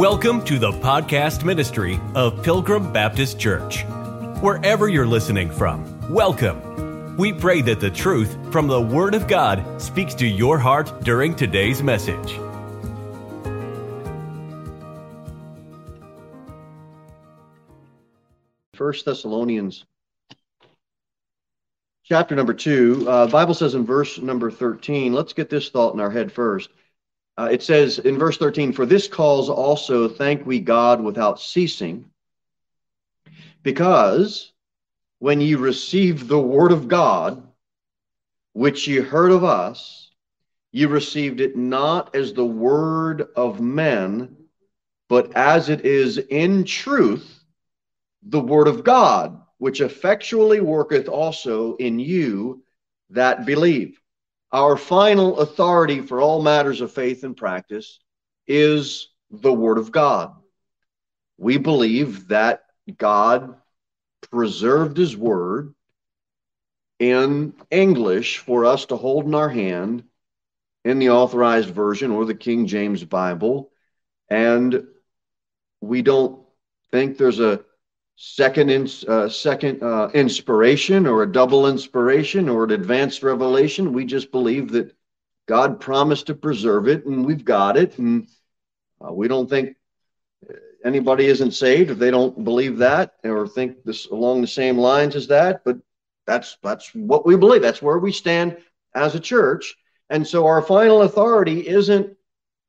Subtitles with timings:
[0.00, 3.84] Welcome to the podcast ministry of Pilgrim Baptist Church.
[4.40, 7.18] Wherever you're listening from, welcome.
[7.18, 11.36] We pray that the truth from the Word of God speaks to your heart during
[11.36, 12.32] today's message.
[18.72, 19.84] First Thessalonians
[22.04, 23.04] chapter number two.
[23.06, 26.70] Uh, Bible says in verse number 13, let's get this thought in our head first.
[27.40, 32.10] Uh, it says in verse 13, For this cause also thank we God without ceasing,
[33.62, 34.52] because
[35.20, 37.42] when ye received the word of God,
[38.52, 40.10] which ye heard of us,
[40.70, 44.36] ye received it not as the word of men,
[45.08, 47.42] but as it is in truth
[48.22, 52.62] the word of God, which effectually worketh also in you
[53.08, 53.98] that believe.
[54.52, 58.00] Our final authority for all matters of faith and practice
[58.46, 60.34] is the Word of God.
[61.38, 62.64] We believe that
[62.96, 63.54] God
[64.30, 65.74] preserved His Word
[66.98, 70.04] in English for us to hold in our hand
[70.84, 73.70] in the authorized version or the King James Bible.
[74.28, 74.86] And
[75.80, 76.44] we don't
[76.90, 77.64] think there's a
[78.22, 83.94] second in, uh, second uh, inspiration or a double inspiration or an advanced revelation.
[83.94, 84.94] We just believe that
[85.48, 88.28] God promised to preserve it, and we've got it, and
[89.02, 89.74] uh, we don't think
[90.84, 95.16] anybody isn't saved if they don't believe that or think this along the same lines
[95.16, 95.64] as that.
[95.64, 95.78] But
[96.26, 97.62] that's that's what we believe.
[97.62, 98.58] That's where we stand
[98.94, 99.76] as a church,
[100.10, 102.14] and so our final authority isn't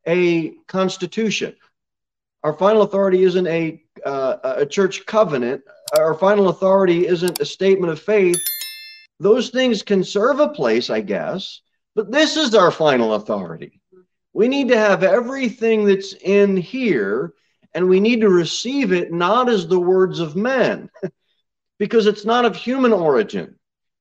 [0.07, 1.57] a constitution.
[2.43, 5.61] Our final authority isn't a uh, a church covenant.
[5.97, 8.39] Our final authority isn't a statement of faith.
[9.19, 11.61] Those things can serve a place, I guess,
[11.93, 13.79] but this is our final authority.
[14.33, 17.33] We need to have everything that's in here,
[17.75, 20.89] and we need to receive it not as the words of men,
[21.77, 23.55] because it's not of human origin.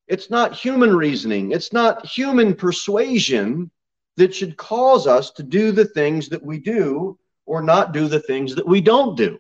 [0.07, 1.53] It's not human reasoning.
[1.53, 3.71] It's not human persuasion
[4.17, 7.19] that should cause us to do the things that we do
[7.51, 9.37] or not do the things that we don't do.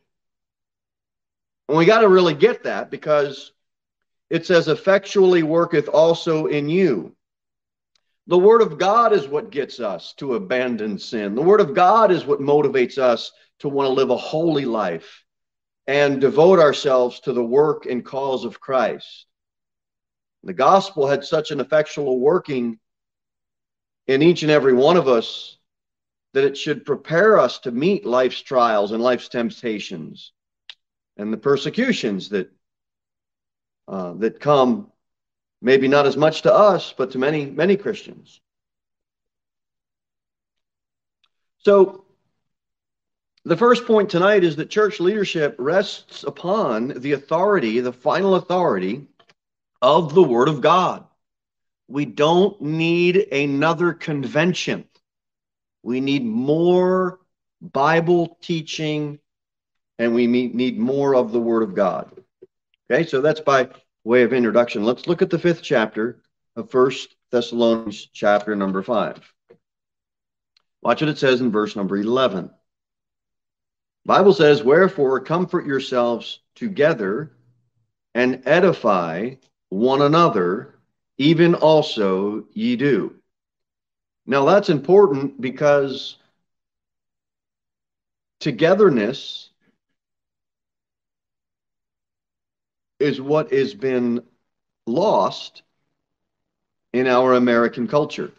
[1.68, 3.52] And we got to really get that because
[4.28, 7.14] it says, effectually worketh also in you.
[8.26, 11.36] The Word of God is what gets us to abandon sin.
[11.36, 15.24] The Word of God is what motivates us to want to live a holy life
[15.86, 19.26] and devote ourselves to the work and cause of Christ.
[20.42, 22.80] The gospel had such an effectual working
[24.08, 25.59] in each and every one of us
[26.32, 30.32] that it should prepare us to meet life's trials and life's temptations
[31.16, 32.50] and the persecutions that
[33.88, 34.90] uh, that come
[35.60, 38.40] maybe not as much to us but to many many christians.
[41.58, 42.04] So
[43.44, 49.06] the first point tonight is that church leadership rests upon the authority the final authority
[49.82, 51.04] of the word of god.
[51.88, 54.84] We don't need another convention
[55.82, 57.20] we need more
[57.60, 59.18] bible teaching
[59.98, 62.10] and we need more of the Word of God.
[62.90, 63.68] Okay, so that's by
[64.02, 64.82] way of introduction.
[64.82, 66.22] Let's look at the fifth chapter
[66.56, 69.20] of First Thessalonians, chapter number five.
[70.82, 72.50] Watch what it says in verse number 11.
[74.06, 77.32] Bible says, Wherefore comfort yourselves together
[78.14, 79.34] and edify
[79.68, 80.80] one another,
[81.18, 83.19] even also ye do.
[84.30, 86.16] Now that's important because
[88.38, 89.50] togetherness
[93.00, 94.22] is what has been
[94.86, 95.62] lost
[96.92, 98.30] in our American culture.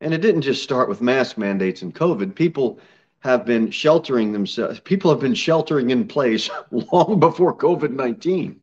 [0.00, 2.34] And it didn't just start with mask mandates and COVID.
[2.34, 2.80] People
[3.18, 8.62] have been sheltering themselves, people have been sheltering in place long before COVID 19.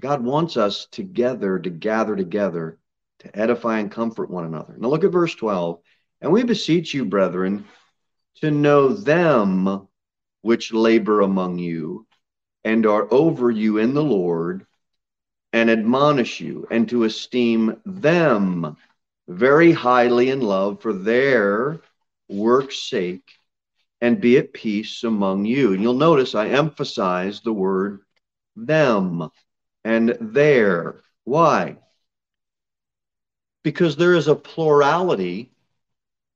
[0.00, 2.76] God wants us together to gather together
[3.20, 4.74] to edify and comfort one another.
[4.78, 5.80] Now look at verse 12.
[6.20, 7.64] And we beseech you, brethren,
[8.40, 9.88] to know them
[10.42, 12.06] which labor among you
[12.64, 14.66] and are over you in the Lord
[15.52, 18.76] and admonish you and to esteem them
[19.28, 21.80] very highly in love for their
[22.28, 23.30] work's sake
[24.00, 25.72] and be at peace among you.
[25.72, 28.00] And you'll notice I emphasize the word
[28.56, 29.30] them
[29.84, 31.00] and their.
[31.24, 31.78] Why?
[33.68, 35.52] Because their is a plurality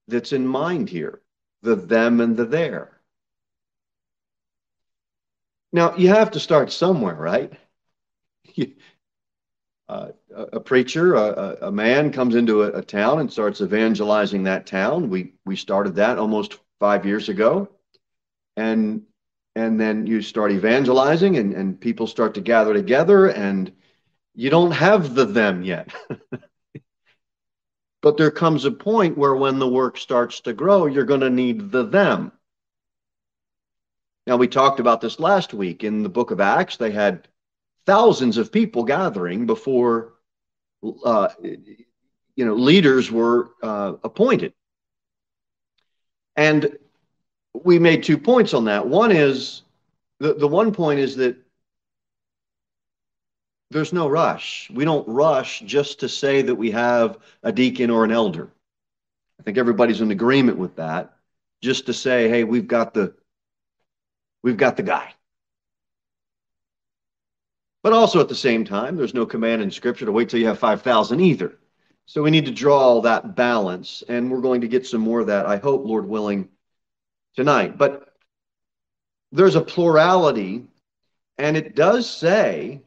[0.07, 1.23] that's in mind here
[1.63, 3.01] the them and the there.
[5.73, 7.51] Now, you have to start somewhere, right?
[9.89, 14.67] uh, a, preacher, a, a, man comes into a, a, town and starts evangelizing that
[14.67, 15.09] town.
[15.09, 17.71] We, we started that almost five years ago.
[18.59, 19.07] and
[19.57, 23.73] and then you start evangelizing and, and people start to gather together and
[24.35, 25.95] you don't have the them yet
[28.03, 31.31] but there comes a point where when the work starts to grow you're going to
[31.31, 32.33] need the them.
[34.27, 35.83] Now we talked about this last week.
[35.83, 37.29] In the book of acts they had
[37.87, 40.15] thousands of people gathering before
[41.05, 44.53] uh, you know leaders were uh, appointed.
[46.37, 46.79] And
[47.53, 48.87] we made two points on that.
[48.87, 49.63] One is
[50.19, 51.37] the, the one point is that
[53.73, 54.71] there's no rush.
[54.73, 58.51] We don't rush just to say that we have a deacon or an elder.
[59.41, 61.17] I think everybody's in agreement with that.
[61.63, 63.15] Just to say, hey, we've got the
[64.43, 65.15] we've got the guy.
[67.83, 70.47] But also at the same time, there's no command in scripture to wait till you
[70.47, 71.59] have 5,000 either.
[72.07, 75.29] So we need to draw that balance, and we're going to get some more of
[75.29, 76.49] that, I hope, Lord willing,
[77.35, 77.79] tonight.
[77.79, 78.15] But
[79.33, 80.67] there's a plurality,
[81.39, 82.83] and it does say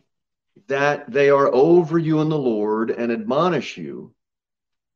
[0.67, 4.13] that they are over you in the Lord and admonish you.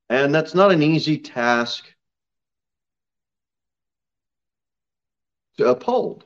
[0.10, 1.94] And that's not an easy task
[5.58, 6.26] to uphold.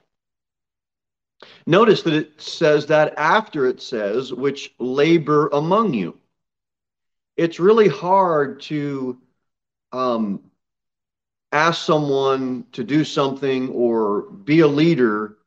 [1.66, 6.18] Notice that it says that after it says, which labor among you.
[7.36, 9.20] It's really hard to
[9.92, 10.52] um,
[11.52, 15.38] ask someone to do something or be a leader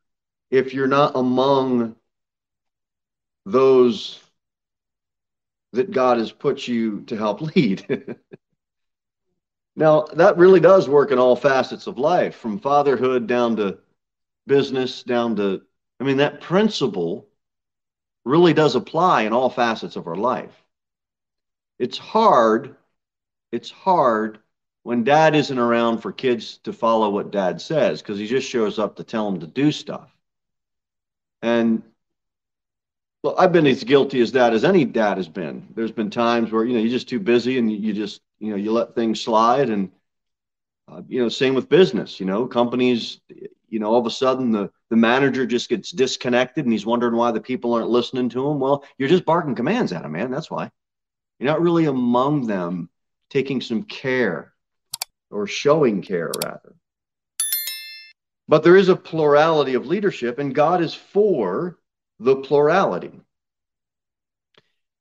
[0.49, 1.95] if you're not among
[3.51, 4.19] those
[5.71, 8.17] that God has put you to help lead.
[9.75, 13.77] now, that really does work in all facets of life, from fatherhood down to
[14.47, 15.61] business, down to,
[15.99, 17.27] I mean, that principle
[18.25, 20.63] really does apply in all facets of our life.
[21.79, 22.75] It's hard,
[23.53, 24.39] it's hard
[24.83, 28.77] when dad isn't around for kids to follow what dad says because he just shows
[28.77, 30.09] up to tell them to do stuff.
[31.41, 31.83] And
[33.27, 35.67] well, I've been as guilty as that as any dad has been.
[35.75, 38.55] There's been times where you know you're just too busy and you just you know
[38.55, 39.91] you let things slide and
[40.89, 42.21] uh, you know same with business.
[42.21, 43.19] You know companies
[43.67, 47.17] you know all of a sudden the the manager just gets disconnected and he's wondering
[47.17, 48.61] why the people aren't listening to him.
[48.61, 50.31] Well, you're just barking commands at him, man.
[50.31, 50.71] That's why
[51.37, 52.89] you're not really among them,
[53.29, 54.53] taking some care
[55.29, 56.75] or showing care rather.
[58.47, 61.77] But there is a plurality of leadership, and God is for
[62.19, 63.11] the plurality.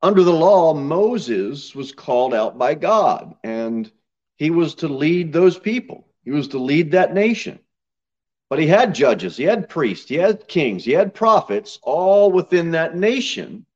[0.02, 3.90] Under the law, Moses was called out by God, and
[4.36, 6.06] he was to lead those people.
[6.24, 7.58] He was to lead that nation.
[8.48, 12.72] But he had judges, he had priests, he had kings, he had prophets, all within
[12.72, 13.66] that nation.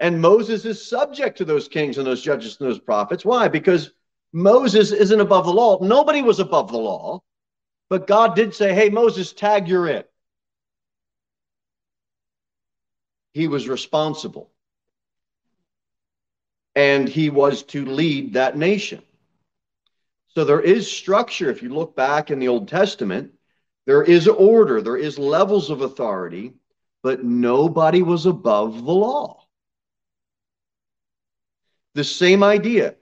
[0.00, 3.24] And Moses is subject to those kings and those judges and those prophets.
[3.24, 3.48] Why?
[3.48, 3.90] Because
[4.32, 5.78] Moses isn't above the law.
[5.82, 7.22] Nobody was above the law.
[7.90, 10.10] But God did say, hey, Moses, tag you're it.
[13.38, 14.50] He was responsible.
[16.74, 19.00] And he was to lead that nation.
[20.34, 21.48] So there is structure.
[21.48, 23.30] If you look back in the Old Testament,
[23.86, 26.54] there is order, there is levels of authority,
[27.04, 29.46] but nobody was above the law.
[31.94, 32.96] The same idea.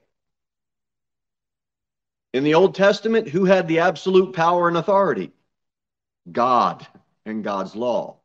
[2.31, 5.31] In the Old Testament, who had the absolute power and authority?
[6.31, 6.85] God
[7.25, 8.19] and God's law.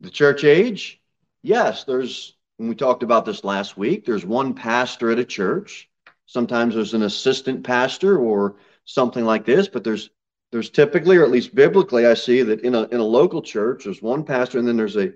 [0.00, 1.00] The church age,
[1.42, 5.88] yes, there's, when we talked about this last week, there's one pastor at a church.
[6.26, 10.10] Sometimes there's an assistant pastor or something like this, but there's
[10.52, 13.84] there's typically, or at least biblically, I see that in a in a local church,
[13.84, 15.12] there's one pastor, and then there's a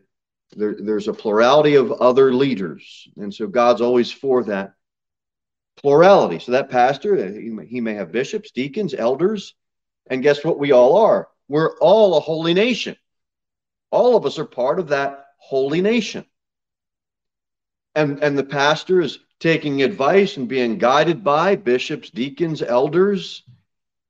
[0.57, 4.75] there, there's a plurality of other leaders, and so God's always for that
[5.76, 6.38] plurality.
[6.38, 9.55] So that pastor, uh, he may have bishops, deacons, elders,
[10.09, 11.29] and guess what we all are?
[11.49, 12.97] We're all a holy nation.
[13.95, 16.27] All of us are part of that holy nation.
[17.95, 23.45] And, and the pastor is taking advice and being guided by bishops, deacons, elders.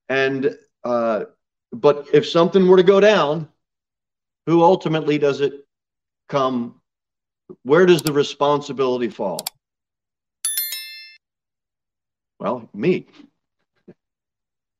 [0.08, 1.24] And uh,
[1.70, 3.46] but if something were to go down,
[4.46, 5.66] who ultimately does it
[6.30, 6.80] come?
[7.62, 9.44] Where does the responsibility fall?
[12.40, 13.06] Well, me.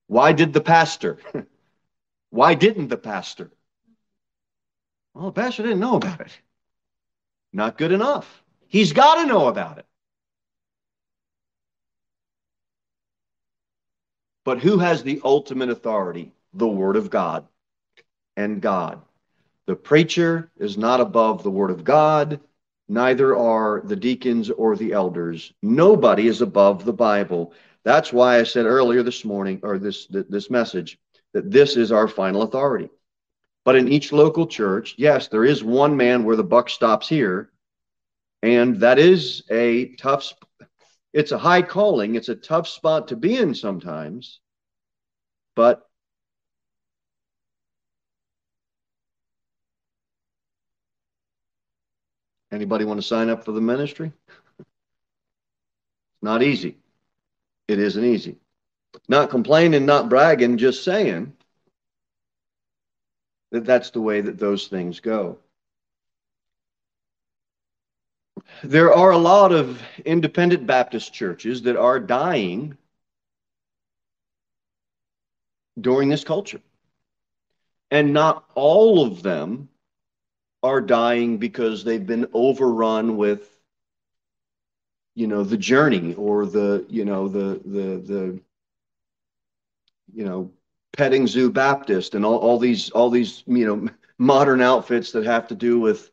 [0.07, 1.19] Why did the pastor?
[2.31, 3.51] Why didn't the pastor?
[5.15, 6.39] Well, the pastor didn't know about it.
[7.53, 8.43] Not good enough.
[8.67, 9.87] He's got to know about it.
[14.45, 16.33] But who has the ultimate authority?
[16.53, 17.47] The Word of God
[18.37, 19.01] and God.
[19.67, 22.41] The preacher is not above the Word of God
[22.89, 25.53] neither are the deacons or the elders.
[25.63, 27.53] Nobody is above the Bible.
[27.83, 30.99] That's why I said earlier this morning, or this this message,
[31.33, 32.91] that this is our final authority.
[33.65, 37.51] But in each local church, yes, there is one man where the buck stops here.
[38.43, 40.35] And that is a tough,
[41.15, 42.15] it's a high calling.
[42.15, 44.41] It's a tough spot to be in sometimes.
[45.57, 45.89] But
[52.53, 54.13] anybody want to sign up for the ministry?
[54.59, 54.69] It's
[56.21, 56.77] not easy.
[57.67, 58.37] It isn't easy.
[59.09, 61.33] Not complaining, not bragging, just saying
[63.55, 65.39] that that's the way that those things go.
[68.65, 72.77] There are a lot of independent Baptist churches that are dying
[75.81, 76.61] during this culture.
[77.93, 79.69] And not all of them
[80.65, 83.49] are dying because they've been overrun with
[85.15, 88.41] you know the journey or the you know the the the
[90.13, 90.51] you know
[90.97, 95.49] petting zoo baptist and all, all these all these you know modern outfits that have
[95.49, 96.11] to do with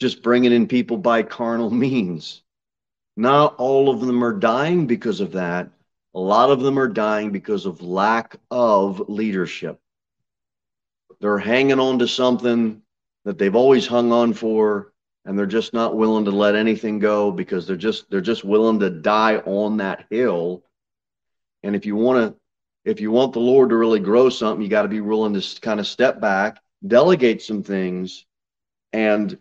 [0.00, 2.42] just bringing in people by carnal means.
[3.16, 5.68] Not all of them are dying because of that.
[6.14, 9.78] A lot of them are dying because of lack of leadership.
[11.20, 12.82] They're hanging on to something
[13.24, 14.92] that they've always hung on for
[15.24, 18.80] and they're just not willing to let anything go because they're just they're just willing
[18.80, 20.64] to die on that hill.
[21.62, 22.39] And if you want to
[22.84, 25.60] if you want the lord to really grow something you got to be willing to
[25.60, 28.24] kind of step back delegate some things
[28.92, 29.38] and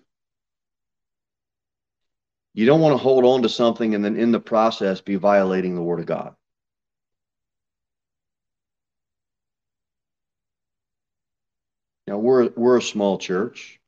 [2.53, 5.75] you don't want to hold on to something and then in the process be violating
[5.75, 6.35] the word of god.
[12.07, 13.79] Now we're we're a small church.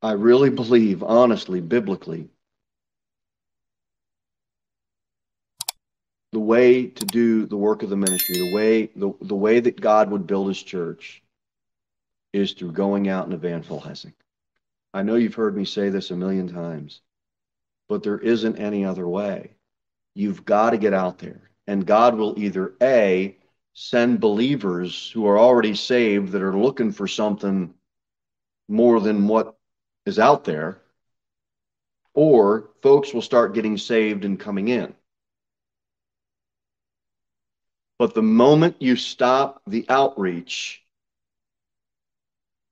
[0.00, 2.28] I really believe, honestly, biblically,
[6.32, 9.80] the way to do the work of the ministry, the way the, the way that
[9.80, 11.22] God would build his church
[12.32, 14.12] is through going out and evangelizing.
[14.92, 17.00] I know you've heard me say this a million times,
[17.88, 19.52] but there isn't any other way.
[20.14, 21.50] You've got to get out there.
[21.66, 23.36] And God will either A,
[23.74, 27.72] send believers who are already saved that are looking for something
[28.68, 29.56] more than what
[30.04, 30.80] is out there,
[32.14, 34.94] or folks will start getting saved and coming in.
[37.98, 40.84] But the moment you stop the outreach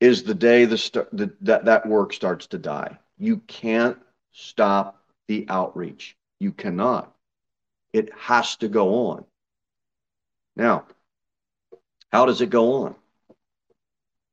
[0.00, 2.98] is the day the, the, that, that work starts to die.
[3.18, 3.98] You can't
[4.32, 6.16] stop the outreach.
[6.38, 7.12] You cannot.
[7.92, 9.24] It has to go on.
[10.54, 10.86] Now,
[12.12, 12.94] how does it go on?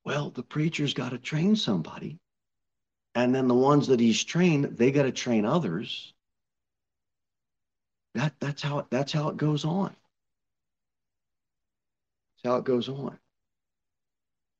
[0.06, 2.20] Well, the preacher's got to train somebody
[3.16, 6.14] and then the ones that he's trained they got to train others
[8.16, 9.96] that that's how that's how it goes on
[12.44, 13.18] that's how it goes on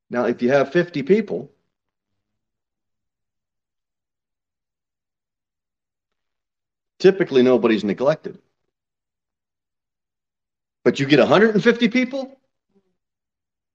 [0.10, 1.52] now if you have 50 people
[7.00, 8.40] typically nobody's neglected
[10.84, 12.40] but you get 150 people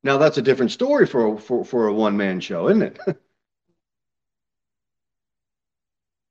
[0.02, 2.98] now that's a different story for for, for a one-man show isn't it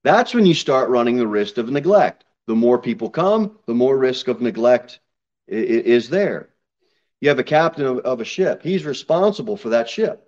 [0.08, 2.24] That's when you start running the risk of neglect.
[2.46, 5.02] The more people come, the more risk of neglect
[5.50, 6.48] is there.
[7.20, 10.24] You have a captain of a ship, he's responsible for that ship.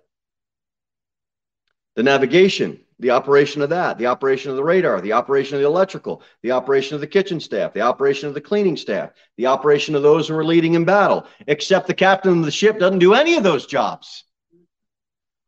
[1.96, 5.66] The navigation, the operation of that, the operation of the radar, the operation of the
[5.66, 9.94] electrical, the operation of the kitchen staff, the operation of the cleaning staff, the operation
[9.94, 13.14] of those who are leading in battle, except the captain of the ship doesn't do
[13.14, 14.24] any of those jobs.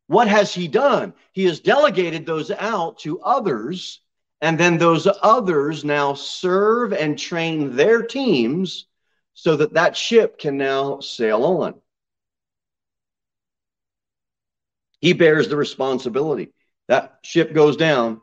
[0.07, 1.15] What has he done?
[1.33, 4.01] He has delegated those out to others
[4.43, 8.87] and then those others now serve and train their teams
[9.35, 11.75] so that that ship can now sail on.
[15.01, 16.53] He bears the responsibility.
[16.89, 18.21] That ship goes down.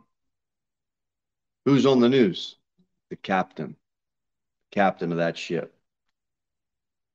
[1.66, 2.56] Who's on the news?
[3.10, 3.76] The captain,
[4.72, 5.76] captain of that ship.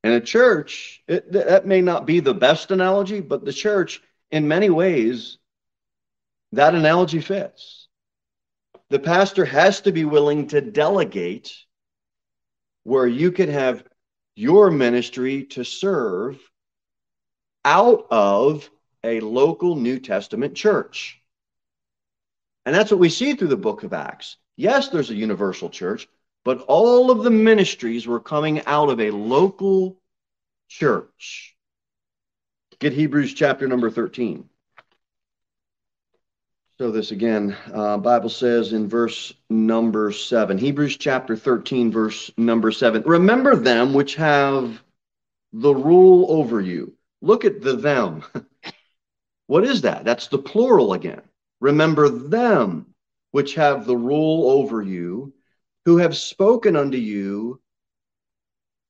[0.02, 4.48] And a church, it, that may not be the best analogy, but the church, in
[4.48, 5.38] many ways,
[6.52, 7.84] that analogy fits
[8.90, 11.63] the pastor has to be willing to delegate
[12.84, 13.84] where you can have
[14.36, 16.38] your ministry to serve
[17.64, 18.68] out of
[19.02, 21.20] a local New Testament church.
[22.66, 24.36] And that's what we see through the book of Acts.
[24.56, 26.08] Yes, there's a universal church,
[26.44, 30.00] but all of the ministries were coming out of a local
[30.68, 31.56] church.
[32.78, 34.48] Get Hebrews chapter number 13.
[36.76, 42.72] So this again, uh, Bible says in verse number seven, Hebrews chapter 13, verse number
[42.72, 43.04] seven.
[43.06, 44.82] Remember them which have
[45.52, 46.96] the rule over you.
[47.22, 48.24] Look at the them.
[49.46, 50.04] what is that?
[50.04, 51.22] That's the plural again.
[51.60, 52.92] Remember them
[53.30, 55.32] which have the rule over you,
[55.84, 57.60] who have spoken unto you.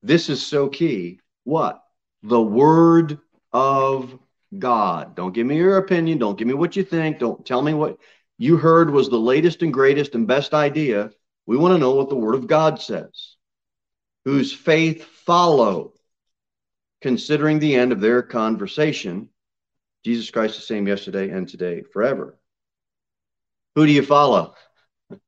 [0.03, 1.21] This is so key.
[1.45, 1.85] What?
[2.23, 3.19] The word
[3.53, 4.19] of
[4.59, 5.15] God.
[5.15, 6.19] Don't give me your opinion.
[6.19, 7.19] Don't give me what you think.
[7.19, 7.99] Don't tell me what
[8.39, 11.11] you heard was the latest and greatest and best idea.
[11.47, 13.37] We want to know what the Word of God says.
[14.25, 15.93] Whose faith follow,
[17.03, 19.29] considering the end of their conversation.
[20.05, 22.39] Jesus Christ the same yesterday and today, forever.
[23.75, 24.55] Who do you follow?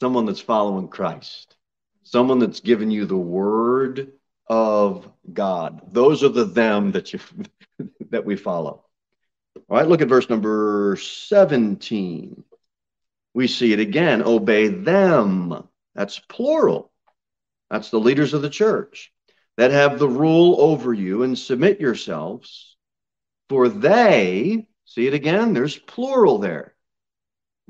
[0.00, 1.56] Someone that's following Christ.
[2.02, 4.12] Someone that's given you the Word
[4.48, 5.80] of God.
[5.92, 7.18] Those are the them that you
[8.10, 8.84] that we follow.
[9.56, 12.44] All right, look at verse number 17.
[13.34, 14.22] We see it again.
[14.22, 15.68] Obey them.
[15.94, 16.90] That's plural.
[17.70, 19.12] That's the leaders of the church
[19.56, 22.76] that have the rule over you and submit yourselves,
[23.48, 26.74] for they, see it again, there's plural there.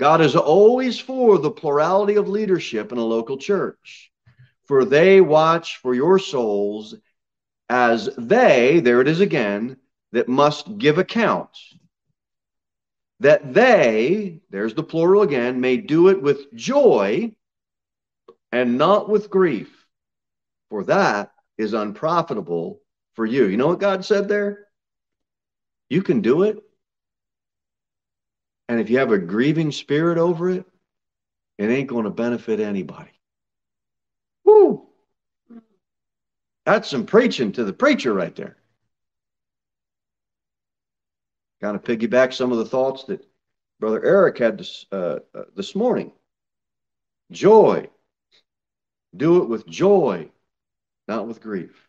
[0.01, 4.11] God is always for the plurality of leadership in a local church
[4.67, 6.95] for they watch for your souls
[7.69, 9.77] as they, there it is again,
[10.15, 11.51] that must give account.
[13.19, 17.35] That they, there's the plural again, may do it with joy
[18.53, 19.87] and not with grief,
[20.71, 22.81] for that is unprofitable
[23.15, 23.47] for you.
[23.47, 24.69] You know what God said there?
[25.91, 26.63] You can do it.
[28.69, 30.65] And if you have a grieving spirit over it,
[31.59, 33.11] it ain't going to benefit anybody.
[34.45, 34.87] Woo!
[36.65, 38.57] That's some preaching to the preacher right there.
[41.65, 43.27] Kind of piggyback some of the thoughts that
[43.81, 46.13] Brother Eric had this, uh, uh, this morning.
[47.33, 47.89] Joy.
[49.17, 50.29] Do it with joy,
[51.09, 51.89] not with grief.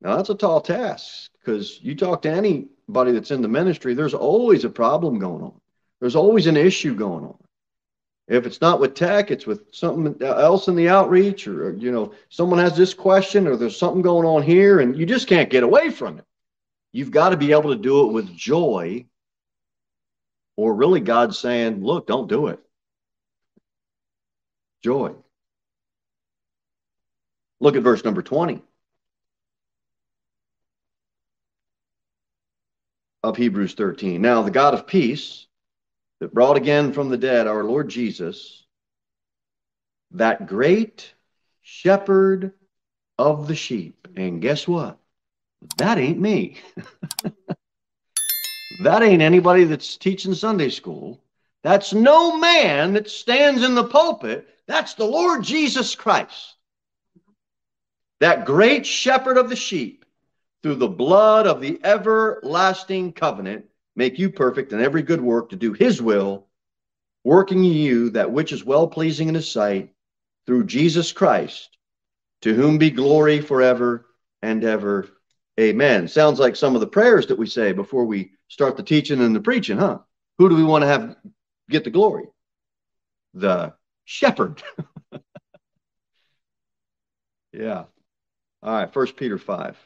[0.00, 4.14] Now, that's a tall task because you talk to anybody that's in the ministry, there's
[4.14, 5.60] always a problem going on.
[6.00, 7.36] There's always an issue going on.
[8.28, 12.14] If it's not with tech, it's with something else in the outreach, or, you know,
[12.30, 15.64] someone has this question, or there's something going on here, and you just can't get
[15.64, 16.24] away from it.
[16.92, 19.06] You've got to be able to do it with joy,
[20.56, 22.60] or really God's saying, look, don't do it.
[24.82, 25.14] Joy.
[27.60, 28.62] Look at verse number 20
[33.22, 34.20] of Hebrews 13.
[34.22, 35.46] Now, the God of peace
[36.20, 38.64] that brought again from the dead our Lord Jesus,
[40.12, 41.12] that great
[41.62, 42.52] shepherd
[43.18, 44.08] of the sheep.
[44.16, 44.99] And guess what?
[45.76, 46.56] That ain't me.
[48.82, 51.22] that ain't anybody that's teaching Sunday school.
[51.62, 54.48] That's no man that stands in the pulpit.
[54.66, 56.56] That's the Lord Jesus Christ.
[58.20, 60.04] That great shepherd of the sheep,
[60.62, 65.56] through the blood of the everlasting covenant, make you perfect in every good work to
[65.56, 66.46] do his will,
[67.24, 69.92] working in you that which is well pleasing in his sight
[70.46, 71.76] through Jesus Christ,
[72.42, 74.06] to whom be glory forever
[74.42, 75.08] and ever.
[75.60, 76.08] Amen.
[76.08, 79.36] Sounds like some of the prayers that we say before we start the teaching and
[79.36, 79.98] the preaching, huh?
[80.38, 81.16] Who do we want to have
[81.68, 82.24] get the glory?
[83.34, 83.74] The
[84.06, 84.62] shepherd.
[87.52, 87.84] yeah.
[88.62, 89.76] All right, First Peter 5.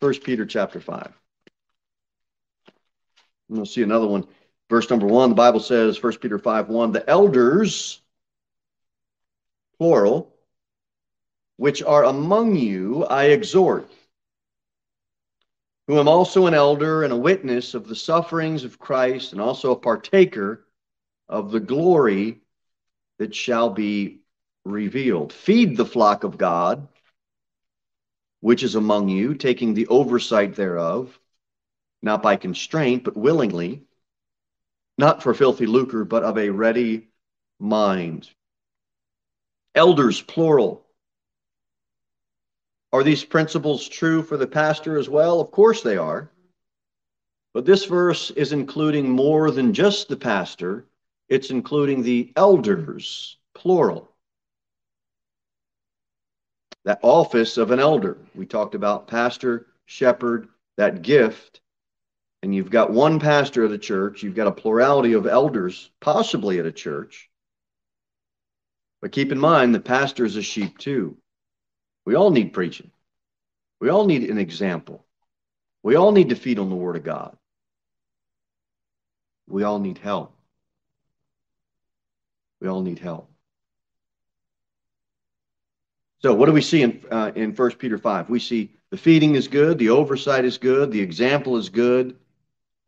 [0.00, 1.06] First Peter chapter 5.
[3.48, 4.26] And we'll see another one.
[4.68, 8.02] Verse number one, the Bible says, First Peter 5 1, the elders,
[9.78, 10.33] plural,
[11.56, 13.90] which are among you, I exhort,
[15.86, 19.72] who am also an elder and a witness of the sufferings of Christ, and also
[19.72, 20.66] a partaker
[21.28, 22.40] of the glory
[23.18, 24.20] that shall be
[24.64, 25.32] revealed.
[25.32, 26.88] Feed the flock of God
[28.44, 31.18] which is among you, taking the oversight thereof,
[32.02, 33.82] not by constraint, but willingly,
[34.98, 37.08] not for filthy lucre, but of a ready
[37.58, 38.28] mind.
[39.74, 40.83] Elders, plural.
[42.94, 45.40] Are these principles true for the pastor as well?
[45.40, 46.30] Of course they are.
[47.52, 50.86] But this verse is including more than just the pastor,
[51.28, 54.14] it's including the elders, plural
[56.84, 58.16] that office of an elder.
[58.32, 61.62] We talked about pastor, shepherd, that gift.
[62.44, 66.60] And you've got one pastor at a church, you've got a plurality of elders, possibly
[66.60, 67.28] at a church.
[69.02, 71.16] But keep in mind, the pastor is a sheep too.
[72.04, 72.90] We all need preaching,
[73.80, 75.04] we all need an example.
[75.82, 77.36] We all need to feed on the Word of God.
[79.46, 80.34] We all need help.
[82.58, 83.30] We all need help.
[86.22, 88.30] So, what do we see in uh, in First Peter five?
[88.30, 92.16] We see the feeding is good, the oversight is good, the example is good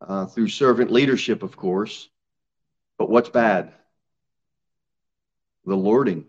[0.00, 2.08] uh, through servant leadership, of course.
[2.96, 3.72] But what's bad?
[5.66, 6.24] The lording,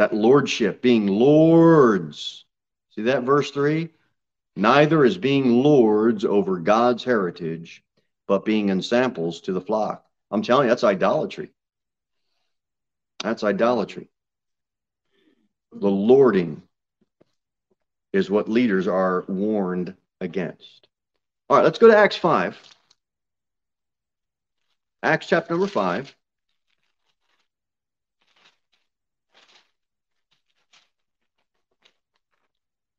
[0.00, 2.46] that lordship, being lords.
[2.94, 3.90] See that verse three?
[4.56, 7.84] Neither is being lords over God's heritage,
[8.26, 10.06] but being ensamples to the flock.
[10.30, 11.50] I'm telling you, that's idolatry.
[13.22, 14.08] That's idolatry.
[15.70, 16.62] The lording
[18.14, 20.88] is what leaders are warned against.
[21.50, 22.58] All right, let's go to Acts 5.
[25.02, 26.16] Acts chapter number 5.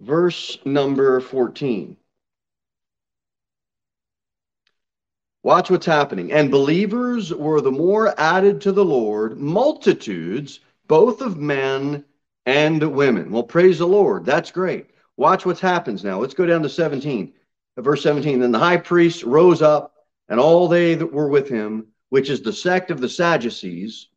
[0.02, 1.96] Verse number 14.
[5.44, 6.32] Watch what's happening.
[6.32, 12.04] And believers were the more added to the Lord, multitudes, both of men
[12.48, 13.32] and women.
[13.32, 14.26] Well, praise the Lord.
[14.26, 14.90] That's great.
[15.18, 16.20] Watch what happens now.
[16.20, 17.34] Let's go down to 17.
[17.78, 18.40] Verse 17.
[18.40, 19.94] Then the high priest rose up,
[20.30, 24.08] and all they that were with him, which is the sect of the Sadducees,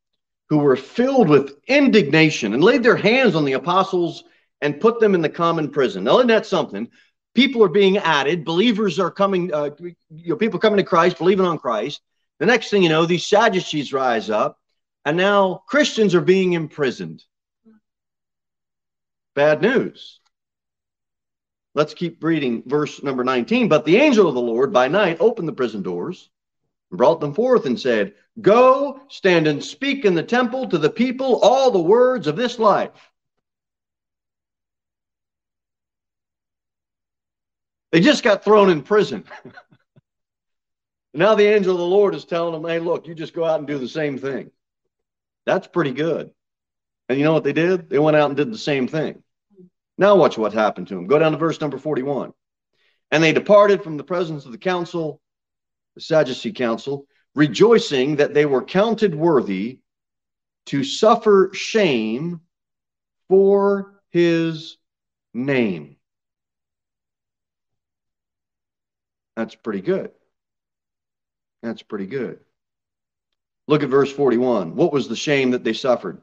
[0.48, 4.24] who were filled with indignation, and laid their hands on the apostles
[4.60, 6.04] and put them in the common prison.
[6.04, 6.88] Now, isn't that something?
[7.34, 8.44] People are being added.
[8.44, 12.00] Believers are coming, uh, you know, people coming to Christ, believing on Christ.
[12.38, 14.58] The next thing you know, these Sadducees rise up,
[15.04, 17.24] and now Christians are being imprisoned.
[19.34, 20.20] Bad news.
[21.74, 23.68] Let's keep reading verse number 19.
[23.68, 26.30] But the angel of the Lord by night opened the prison doors
[26.90, 30.90] and brought them forth and said, Go, stand and speak in the temple to the
[30.90, 32.90] people all the words of this life.
[37.94, 39.22] They just got thrown in prison.
[41.14, 43.60] now the angel of the Lord is telling them, Hey, look, you just go out
[43.60, 44.50] and do the same thing.
[45.46, 46.32] That's pretty good.
[47.08, 47.88] And you know what they did?
[47.88, 49.22] They went out and did the same thing.
[49.96, 51.06] Now watch what happened to them.
[51.06, 52.32] Go down to verse number 41.
[53.12, 55.20] And they departed from the presence of the council,
[55.94, 59.78] the Sadducee council, rejoicing that they were counted worthy
[60.66, 62.40] to suffer shame
[63.28, 64.78] for his
[65.32, 65.94] name.
[69.36, 70.10] That's pretty good.
[71.62, 72.40] That's pretty good.
[73.66, 74.76] Look at verse 41.
[74.76, 76.20] What was the shame that they suffered?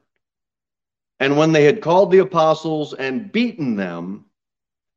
[1.20, 4.26] And when they had called the apostles and beaten them,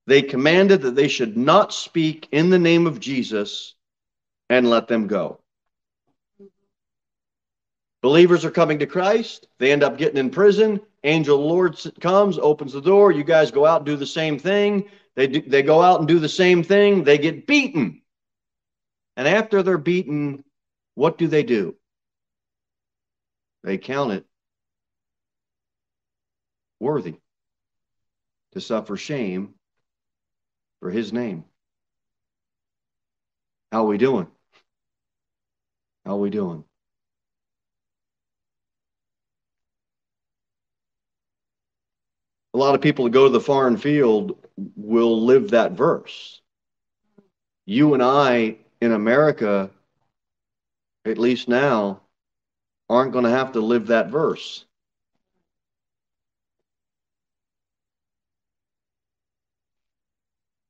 [0.07, 3.74] they commanded that they should not speak in the name of Jesus
[4.50, 5.40] and let them go.
[8.03, 9.48] Believers are coming to Christ.
[9.59, 10.81] They end up getting in prison.
[11.05, 13.12] Angel Lord comes, opens the door.
[13.12, 14.85] You guys go out and do the same thing.
[15.14, 17.05] They, do, they go out and do the same thing.
[17.05, 18.03] They get beaten.
[19.16, 20.44] And after they're beaten,
[20.94, 21.77] what do they do?
[23.62, 24.27] They count it
[26.81, 27.16] worthy
[28.53, 29.55] to suffer shame
[30.81, 31.44] for his name.
[33.72, 34.29] How are we doing?
[36.05, 36.64] How are we doing?
[42.53, 44.38] A lot of people that go to the foreign field
[44.77, 46.40] will live that verse.
[47.66, 49.70] You and I in America,
[51.05, 52.03] at least now,
[52.88, 54.64] aren't going to have to live that verse.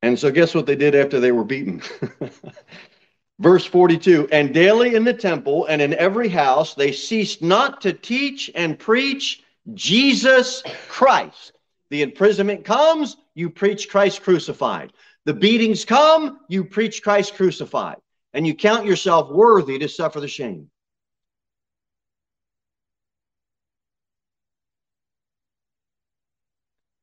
[0.03, 1.83] And so, guess what they did after they were beaten?
[3.41, 7.93] Verse 42 And daily in the temple and in every house they ceased not to
[7.93, 11.53] teach and preach Jesus Christ.
[11.91, 14.93] The imprisonment comes, you preach Christ crucified.
[15.25, 17.97] The beatings come, you preach Christ crucified.
[18.35, 20.69] And you count yourself worthy to suffer the shame.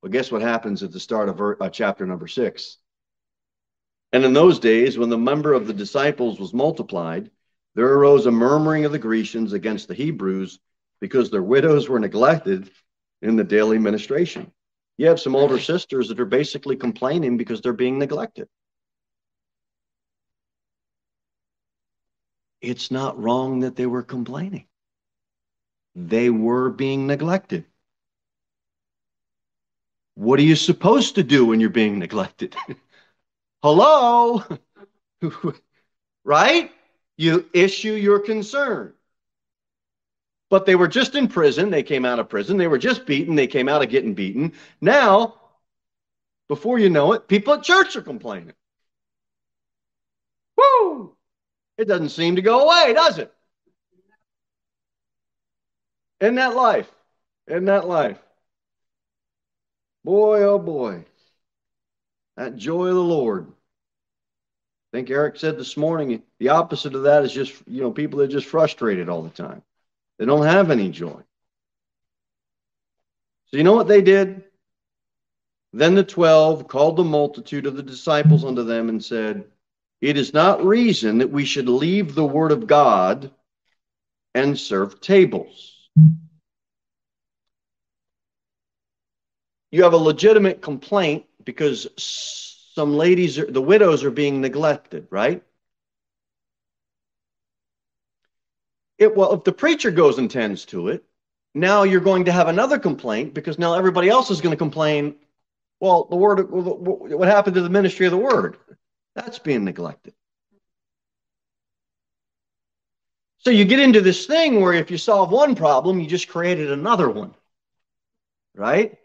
[0.01, 2.77] Well, guess what happens at the start of uh, chapter number six?
[4.11, 7.31] And in those days, when the number of the disciples was multiplied,
[7.75, 10.59] there arose a murmuring of the Grecians against the Hebrews
[10.99, 12.69] because their widows were neglected
[13.21, 14.51] in the daily ministration.
[14.97, 18.49] You have some older sisters that are basically complaining because they're being neglected.
[22.61, 24.67] It's not wrong that they were complaining,
[25.95, 27.65] they were being neglected.
[30.15, 32.55] What are you supposed to do when you're being neglected?
[33.63, 34.43] Hello?
[36.23, 36.71] right?
[37.17, 38.93] You issue your concern.
[40.49, 41.69] But they were just in prison.
[41.69, 42.57] They came out of prison.
[42.57, 43.35] They were just beaten.
[43.35, 44.53] They came out of getting beaten.
[44.81, 45.35] Now,
[46.49, 48.53] before you know it, people at church are complaining.
[51.77, 53.33] It doesn't seem to go away, does it?
[56.19, 56.91] In that life.
[57.47, 58.19] In that life.
[60.03, 61.05] Boy, oh boy.
[62.37, 63.47] That joy of the Lord.
[64.93, 68.19] I think Eric said this morning the opposite of that is just, you know, people
[68.19, 69.63] that are just frustrated all the time.
[70.19, 71.21] They don't have any joy.
[73.47, 74.43] So, you know what they did?
[75.73, 79.45] Then the twelve called the multitude of the disciples unto them and said,
[80.01, 83.31] It is not reason that we should leave the word of God
[84.33, 85.89] and serve tables.
[89.71, 95.43] You have a legitimate complaint because some ladies, are, the widows, are being neglected, right?
[98.97, 101.03] It, well, if the preacher goes and tends to it,
[101.53, 105.15] now you're going to have another complaint because now everybody else is going to complain.
[105.79, 108.57] Well, the word, what happened to the ministry of the word?
[109.15, 110.13] That's being neglected.
[113.39, 116.71] So you get into this thing where if you solve one problem, you just created
[116.71, 117.33] another one,
[118.53, 118.97] right?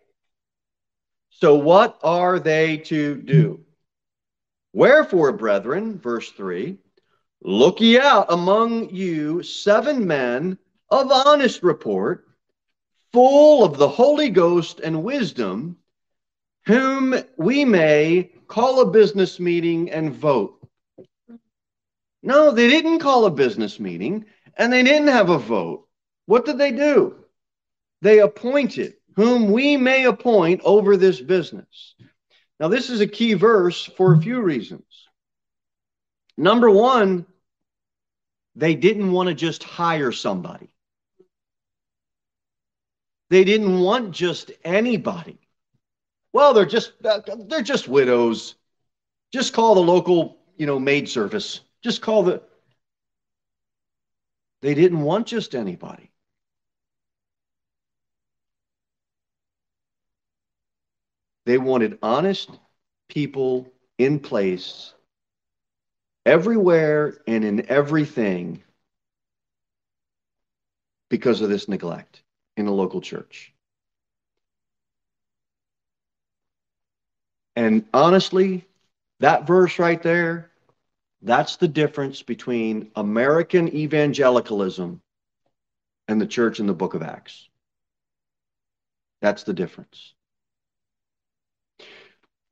[1.30, 3.60] So what are they to do?
[4.72, 6.78] Wherefore, brethren, verse 3
[7.42, 10.58] Look ye out among you seven men
[10.90, 12.26] of honest report,
[13.12, 15.78] full of the Holy Ghost and wisdom,
[16.66, 20.58] whom we may call a business meeting and vote.
[22.22, 24.24] No, they didn't call a business meeting
[24.56, 25.86] and they didn't have a vote.
[26.26, 27.16] What did they do?
[28.02, 31.94] They appointed whom we may appoint over this business.
[32.60, 34.84] Now, this is a key verse for a few reasons.
[36.36, 37.26] Number one,
[38.54, 40.72] they didn't want to just hire somebody.
[43.28, 45.38] They didn't want just anybody.
[46.36, 48.56] Well, they're just they're just widows.
[49.32, 51.62] Just call the local, you know, maid service.
[51.82, 52.42] Just call the
[54.60, 56.12] They didn't want just anybody.
[61.46, 62.50] They wanted honest
[63.08, 64.92] people in place
[66.26, 68.62] everywhere and in everything
[71.08, 72.24] because of this neglect
[72.58, 73.54] in the local church.
[77.56, 78.66] And honestly,
[79.20, 80.50] that verse right there,
[81.22, 85.00] that's the difference between American evangelicalism
[86.06, 87.48] and the church in the book of Acts.
[89.22, 90.12] That's the difference.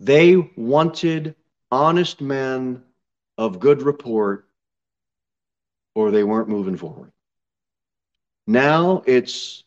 [0.00, 1.36] They wanted
[1.70, 2.82] honest men
[3.36, 4.48] of good report,
[5.94, 7.12] or they weren't moving forward.
[8.46, 9.64] Now it's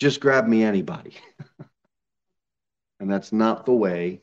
[0.00, 1.14] just grab me anybody.
[3.00, 4.20] and that's not the way,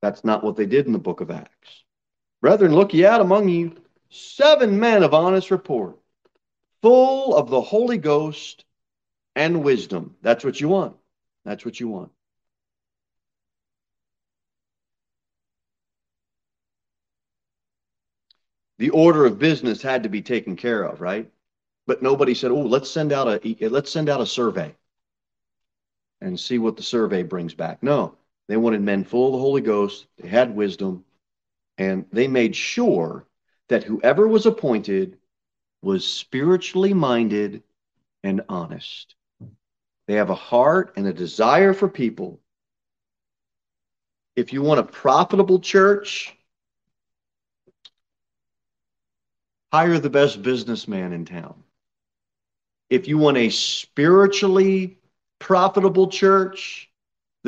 [0.00, 1.84] that's not what they did in the book of Acts.
[2.40, 3.76] Brethren, look ye out among you
[4.10, 5.98] seven men of honest report,
[6.82, 8.64] full of the Holy Ghost
[9.34, 10.16] and wisdom.
[10.22, 10.96] That's what you want.
[11.44, 12.10] That's what you want.
[18.78, 21.30] the order of business had to be taken care of, right?
[21.86, 24.74] But nobody said, "Oh, let's send out a let's send out a survey
[26.20, 28.16] and see what the survey brings back." No,
[28.48, 30.06] they wanted men full of the Holy Ghost.
[30.18, 31.04] They had wisdom,
[31.76, 33.26] and they made sure
[33.68, 35.18] that whoever was appointed
[35.82, 37.62] was spiritually minded
[38.24, 39.14] and honest.
[40.06, 42.40] They have a heart and a desire for people.
[44.34, 46.34] If you want a profitable church,
[49.72, 51.62] hire the best businessman in town.
[52.88, 54.98] If you want a spiritually
[55.38, 56.87] profitable church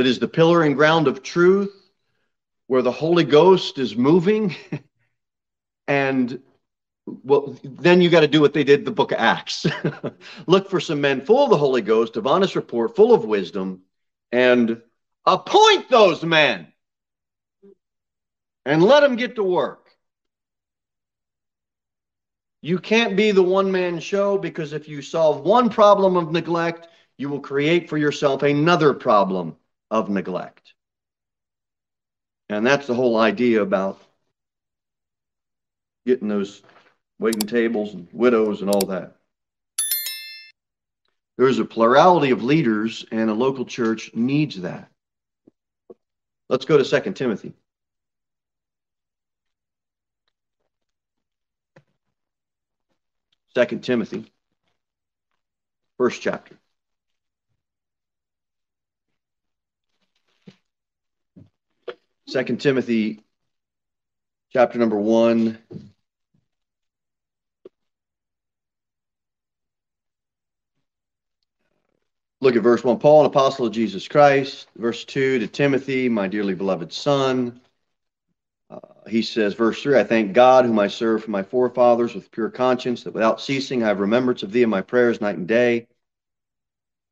[0.01, 1.75] that is the pillar and ground of truth,
[2.69, 4.57] where the Holy Ghost is moving,
[5.89, 6.41] and
[7.05, 9.67] well, then you got to do what they did the book of Acts.
[10.47, 13.83] Look for some men full of the Holy Ghost, of honest report, full of wisdom,
[14.33, 14.81] and
[15.27, 16.73] appoint those men
[18.65, 19.87] and let them get to work.
[22.63, 26.89] You can't be the one man show because if you solve one problem of neglect,
[27.19, 29.57] you will create for yourself another problem
[29.91, 30.75] of neglect.
[32.49, 34.01] And that's the whole idea about
[36.07, 36.63] getting those
[37.19, 39.17] waiting tables and widows and all that.
[41.37, 44.91] There's a plurality of leaders, and a local church needs that.
[46.49, 47.55] Let's go to 2 Timothy.
[53.55, 54.31] Second Timothy,
[55.97, 56.57] first chapter.
[62.31, 63.25] 2 Timothy
[64.53, 65.59] chapter number 1.
[72.41, 73.01] Look at verse 1.
[73.01, 74.69] Paul, an apostle of Jesus Christ.
[74.77, 77.61] Verse 2 to Timothy, my dearly beloved son.
[78.71, 82.31] Uh, he says, verse 3 I thank God, whom I serve for my forefathers with
[82.31, 85.49] pure conscience, that without ceasing I have remembrance of thee in my prayers night and
[85.49, 85.79] day.
[85.79, 85.89] And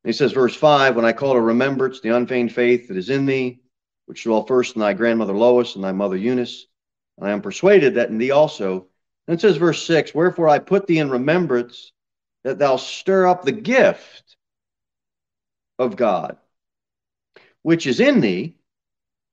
[0.05, 3.25] he says, verse 5 When I call to remembrance the unfeigned faith that is in
[3.25, 3.59] thee,
[4.09, 6.65] which dwell first in thy grandmother Lois and thy mother Eunice,
[7.19, 8.87] and I am persuaded that in thee also.
[9.27, 11.91] And it says, verse 6 Wherefore I put thee in remembrance
[12.43, 14.35] that thou stir up the gift
[15.77, 16.37] of God,
[17.61, 18.55] which is in thee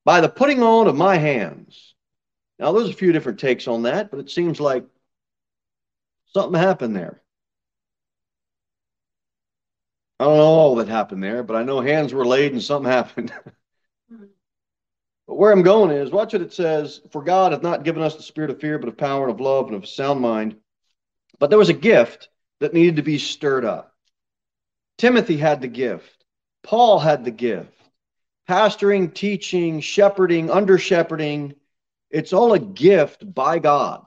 [0.05, 1.95] by the putting on of my hands.
[2.59, 4.85] Now, there's a few different takes on that, but it seems like
[6.35, 7.23] something happened there.
[10.21, 12.93] I don't know all that happened there, but I know hands were laid and something
[12.93, 13.33] happened.
[15.27, 18.15] but where I'm going is, watch what it says For God hath not given us
[18.15, 20.57] the spirit of fear, but of power and of love and of sound mind.
[21.39, 22.29] But there was a gift
[22.61, 23.93] that needed to be stirred up.
[24.99, 26.25] Timothy had the gift.
[26.63, 27.73] Paul had the gift.
[28.49, 31.55] Pastoring, teaching, shepherding, under shepherding,
[32.11, 34.07] it's all a gift by God.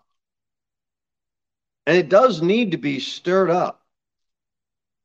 [1.85, 3.85] And it does need to be stirred up.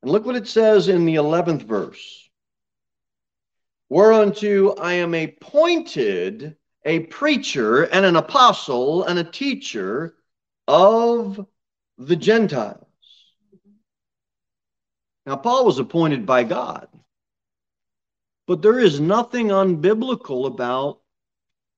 [0.02, 2.23] And look what it says in the 11th verse.
[3.94, 10.16] Whereunto I am appointed a preacher and an apostle and a teacher
[10.66, 11.46] of
[11.96, 12.88] the Gentiles.
[15.24, 16.88] Now, Paul was appointed by God.
[18.48, 21.00] But there is nothing unbiblical about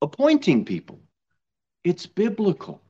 [0.00, 1.02] appointing people.
[1.84, 2.80] It's biblical.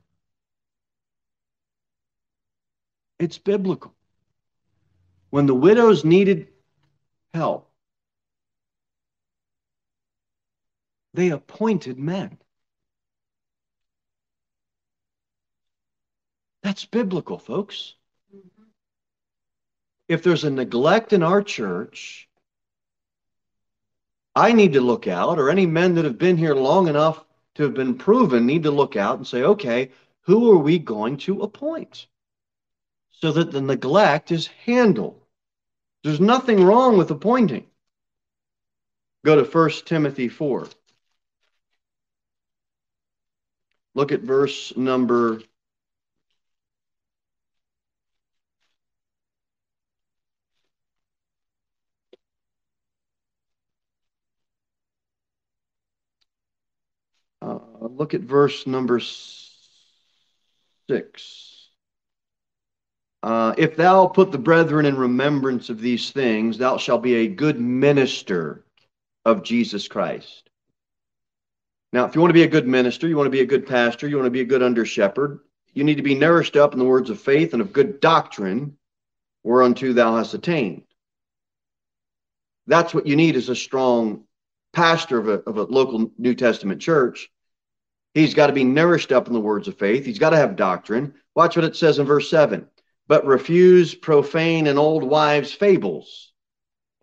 [3.19, 3.93] It's biblical.
[5.31, 6.47] When the widows needed
[7.33, 7.66] help,
[11.17, 12.37] they appointed men.
[16.61, 17.95] That's biblical, folks.
[18.33, 18.63] Mm-hmm.
[20.09, 22.29] If there's a neglect in our church,
[24.35, 27.25] I need to look out, or any men that have been here long enough
[27.55, 29.89] to have been proven need to look out and say, okay,
[30.21, 32.05] who are we going to appoint?
[33.09, 35.19] So that the neglect is handled.
[36.03, 37.65] There's nothing wrong with appointing.
[39.25, 40.67] Go to 1 Timothy 4.
[43.97, 45.41] Look at verse number
[57.41, 59.09] look at verse number six.
[63.23, 67.27] Uh, if thou put the brethren in remembrance of these things, thou shalt be a
[67.27, 68.63] good minister
[69.25, 70.51] of Jesus Christ.
[71.93, 73.65] Now, if you want to be a good minister, you want to be a good
[73.65, 75.39] pastor, you want to be a good under shepherd,
[75.73, 78.77] you need to be nourished up in the words of faith and of good doctrine,
[79.43, 80.83] whereunto thou hast attained.
[82.65, 84.25] That's what you need as a strong
[84.73, 87.29] pastor of a, of a local New Testament church
[88.17, 90.03] He's got to be nourished up in the words of faith.
[90.03, 91.13] He's got to have doctrine.
[91.35, 92.67] Watch what it says in verse 7.
[93.07, 96.33] But refuse profane and old wives' fables.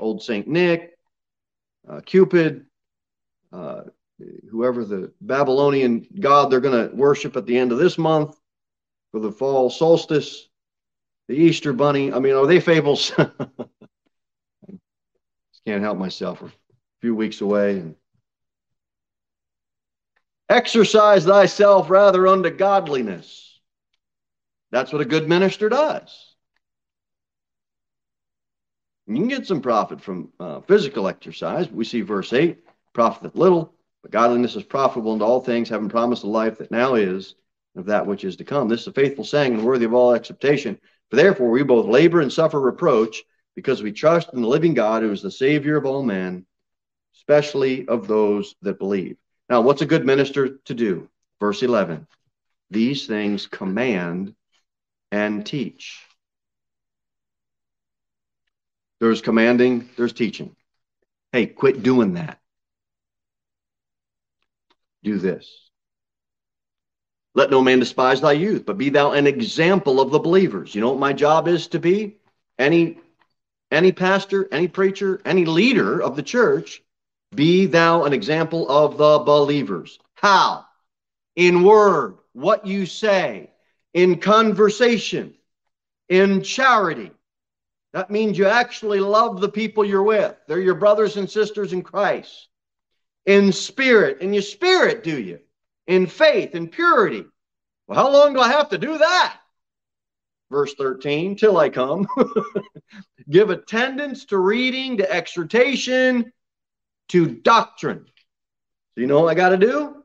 [0.00, 0.48] Old St.
[0.48, 0.98] Nick,
[1.88, 2.66] uh, Cupid,
[3.52, 3.82] uh,
[4.50, 8.38] whoever the Babylonian god they're going to worship at the end of this month
[9.12, 10.48] for the fall solstice,
[11.28, 12.12] the Easter bunny.
[12.12, 13.12] I mean, are they fables?
[15.66, 16.42] can't help myself.
[16.42, 16.52] We're a
[17.00, 17.94] few weeks away and
[20.48, 23.60] Exercise thyself rather unto godliness.
[24.70, 26.34] That's what a good minister does.
[29.06, 31.70] You can get some profit from uh, physical exercise.
[31.70, 32.58] We see verse 8
[32.92, 33.73] profiteth little,
[34.04, 37.36] but godliness is profitable unto all things, having promised the life that now is,
[37.74, 38.68] and of that which is to come.
[38.68, 40.78] This is a faithful saying and worthy of all acceptation.
[41.08, 43.24] For therefore we both labor and suffer reproach,
[43.56, 46.44] because we trust in the living God, who is the Savior of all men,
[47.16, 49.16] especially of those that believe.
[49.48, 51.08] Now, what's a good minister to do?
[51.40, 52.06] Verse 11
[52.68, 54.34] These things command
[55.12, 56.04] and teach.
[59.00, 60.54] There's commanding, there's teaching.
[61.32, 62.38] Hey, quit doing that.
[65.04, 65.48] Do this.
[67.34, 70.74] Let no man despise thy youth, but be thou an example of the believers.
[70.74, 72.16] You know what my job is to be?
[72.58, 72.98] Any
[73.70, 76.82] any pastor, any preacher, any leader of the church
[77.34, 79.98] be thou an example of the believers.
[80.14, 80.64] How?
[81.36, 83.50] In word, what you say,
[83.92, 85.34] in conversation,
[86.08, 87.10] in charity.
[87.92, 90.36] That means you actually love the people you're with.
[90.46, 92.48] They're your brothers and sisters in Christ.
[93.26, 95.40] In spirit, in your spirit, do you?
[95.86, 97.24] In faith, in purity.
[97.86, 99.38] Well, how long do I have to do that?
[100.50, 102.06] Verse 13, till I come.
[103.30, 106.32] Give attendance to reading, to exhortation,
[107.08, 108.04] to doctrine.
[108.94, 110.04] So you know what I got to do?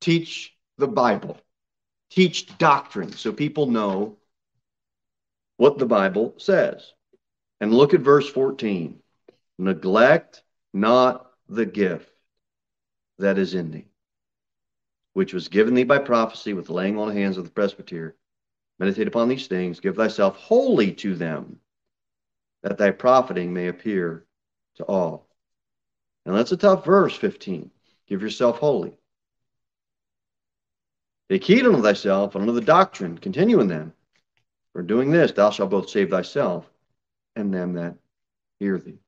[0.00, 1.38] Teach the Bible.
[2.10, 4.16] Teach doctrine so people know
[5.58, 6.92] what the Bible says.
[7.60, 8.98] And look at verse 14.
[9.58, 12.11] Neglect not the gift
[13.18, 13.86] that is in thee,
[15.12, 18.16] which was given thee by prophecy with laying on hands of the presbyter.
[18.78, 21.60] Meditate upon these things, give thyself wholly to them,
[22.62, 24.24] that thy profiting may appear
[24.76, 25.28] to all.
[26.24, 27.70] And that's a tough verse, 15.
[28.08, 28.96] Give yourself wholly.
[31.28, 33.92] Take heed unto thyself and unto the doctrine, continue in them.
[34.72, 36.70] For doing this, thou shalt both save thyself
[37.36, 37.96] and them that
[38.58, 38.98] hear thee.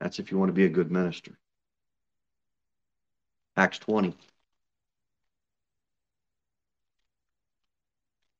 [0.00, 1.38] That's if you want to be a good minister.
[3.56, 4.14] Acts 20.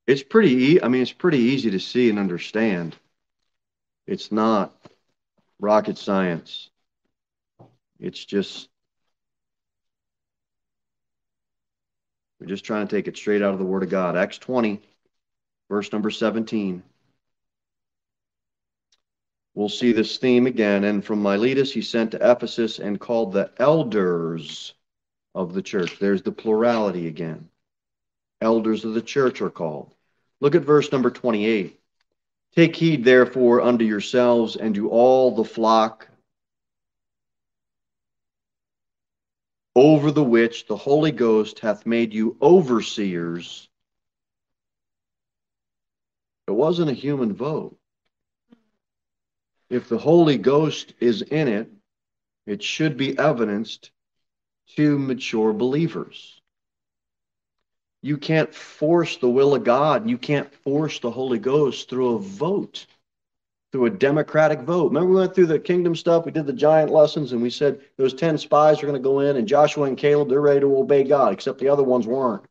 [0.06, 2.94] It's pretty, I mean, it's pretty easy to see and understand.
[4.06, 4.74] It's not
[5.58, 6.70] rocket science.
[7.98, 8.68] It's just,
[12.38, 14.16] we're just trying to take it straight out of the Word of God.
[14.16, 14.80] Acts 20,
[15.68, 16.82] verse number 17.
[19.54, 20.84] We'll see this theme again.
[20.84, 24.74] And from Miletus he sent to Ephesus and called the elders
[25.36, 25.98] of the church.
[25.98, 27.50] There's the plurality again.
[28.40, 29.94] Elders of the church are called.
[30.40, 31.78] Look at verse number 28.
[32.54, 36.08] Take heed, therefore, unto yourselves and to all the flock
[39.74, 43.68] over the which the Holy Ghost hath made you overseers.
[46.48, 47.76] It wasn't a human vote.
[49.68, 51.70] If the Holy Ghost is in it,
[52.46, 53.90] it should be evidenced
[54.74, 56.40] to mature believers.
[58.02, 60.08] You can't force the will of God.
[60.08, 62.86] You can't force the Holy Ghost through a vote,
[63.72, 64.88] through a democratic vote.
[64.88, 66.24] Remember, we went through the kingdom stuff.
[66.24, 69.20] We did the giant lessons, and we said those 10 spies are going to go
[69.20, 72.44] in, and Joshua and Caleb, they're ready to obey God, except the other ones weren't.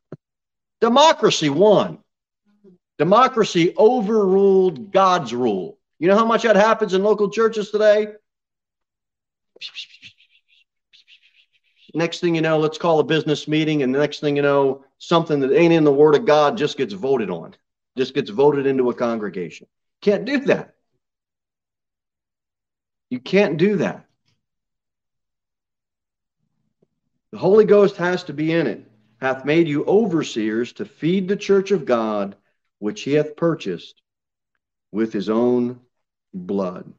[0.80, 1.98] Democracy won.
[2.98, 5.78] Democracy overruled God's rule.
[5.98, 8.08] You know how much that happens in local churches today?
[11.96, 14.84] Next thing you know, let's call a business meeting, and the next thing you know,
[14.98, 17.54] something that ain't in the Word of God just gets voted on,
[17.96, 19.66] just gets voted into a congregation.
[20.02, 20.74] Can't do that.
[23.08, 24.04] You can't do that.
[27.32, 28.84] The Holy Ghost has to be in it.
[29.22, 32.36] Hath made you overseers to feed the church of God,
[32.78, 34.02] which he hath purchased
[34.92, 35.80] with his own
[36.34, 36.92] blood.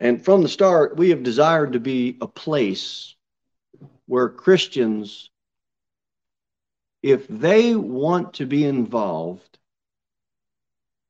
[0.00, 3.13] And from the start, we have desired to be a place
[4.06, 5.30] where Christians,
[7.02, 9.58] if they want to be involved,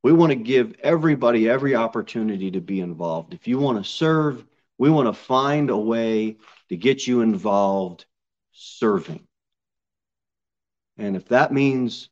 [0.03, 3.33] we want to give everybody every opportunity to be involved.
[3.33, 4.45] If you want to serve,
[4.77, 6.37] we want to find a way
[6.69, 8.05] to get you involved
[8.53, 9.27] serving.
[10.99, 12.11] And if that means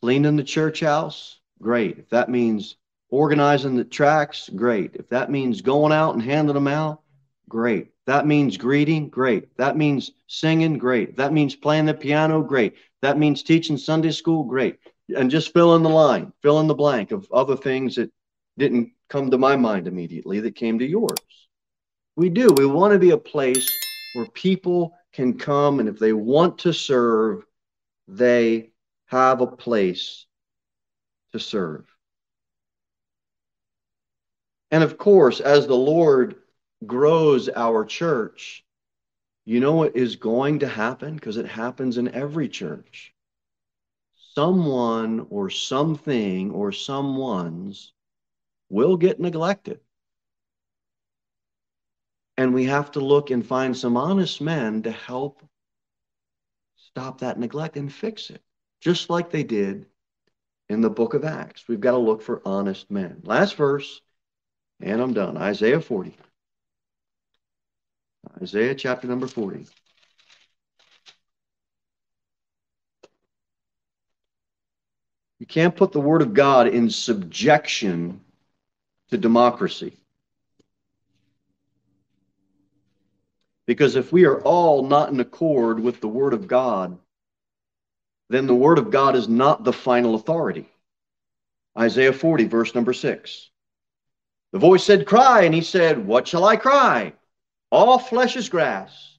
[0.00, 1.98] cleaning the church house, great.
[1.98, 2.76] If that means
[3.08, 4.96] organizing the tracts, great.
[4.96, 7.00] If that means going out and handing them out,
[7.48, 7.88] great.
[8.06, 9.56] That means greeting, great.
[9.56, 11.16] That means singing, great.
[11.16, 12.74] That means playing the piano, great.
[13.02, 14.78] That means teaching Sunday school, great.
[15.14, 18.10] And just fill in the line, fill in the blank of other things that
[18.58, 21.18] didn't come to my mind immediately that came to yours.
[22.16, 22.48] We do.
[22.56, 23.68] We want to be a place
[24.14, 27.44] where people can come and if they want to serve,
[28.08, 28.70] they
[29.06, 30.26] have a place
[31.32, 31.84] to serve.
[34.70, 36.36] And of course, as the Lord
[36.86, 38.64] grows our church,
[39.44, 41.14] you know what is going to happen?
[41.14, 43.12] Because it happens in every church.
[44.34, 47.92] Someone or something or someone's
[48.68, 49.80] will get neglected.
[52.36, 55.42] And we have to look and find some honest men to help
[56.76, 58.42] stop that neglect and fix it,
[58.80, 59.86] just like they did
[60.68, 61.68] in the book of Acts.
[61.68, 63.20] We've got to look for honest men.
[63.24, 64.00] Last verse,
[64.80, 65.36] and I'm done.
[65.36, 66.16] Isaiah 40.
[68.42, 69.66] Isaiah chapter number 40.
[75.38, 78.20] You can't put the word of God in subjection
[79.10, 79.98] to democracy.
[83.66, 86.98] Because if we are all not in accord with the word of God,
[88.28, 90.68] then the word of God is not the final authority.
[91.78, 93.50] Isaiah 40, verse number 6.
[94.52, 97.12] The voice said, Cry, and he said, What shall I cry?
[97.74, 99.18] All flesh is grass,